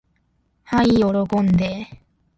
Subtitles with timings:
[0.63, 1.03] はい喜
[1.41, 1.87] んで。